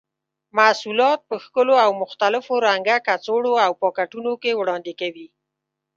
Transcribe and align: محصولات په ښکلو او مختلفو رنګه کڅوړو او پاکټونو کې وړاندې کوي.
محصولات 0.57 1.19
په 1.29 1.35
ښکلو 1.43 1.75
او 1.85 1.91
مختلفو 2.01 2.53
رنګه 2.67 2.95
کڅوړو 3.07 3.53
او 3.65 3.71
پاکټونو 3.81 4.31
کې 4.41 4.51
وړاندې 4.59 4.93
کوي. 5.01 5.27